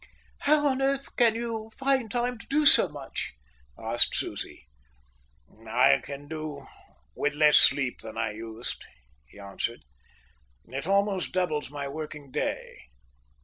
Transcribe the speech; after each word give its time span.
"How 0.39 0.65
on 0.65 0.81
earth 0.81 1.15
can 1.15 1.35
you 1.35 1.69
find 1.77 2.09
time 2.09 2.39
to 2.39 2.47
do 2.47 2.65
so 2.65 2.87
much?" 2.89 3.35
asked 3.77 4.15
Susie. 4.15 4.65
"I 5.67 5.99
can 6.03 6.27
do 6.27 6.65
with 7.13 7.35
less 7.35 7.57
sleep 7.57 8.01
than 8.01 8.17
I 8.17 8.31
used," 8.31 8.83
he 9.27 9.37
answered. 9.37 9.81
"It 10.65 10.87
almost 10.87 11.33
doubles 11.33 11.69
my 11.69 11.87
working 11.87 12.31
day." 12.31 12.79